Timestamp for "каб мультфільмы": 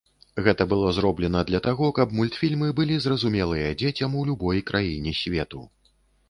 1.97-2.71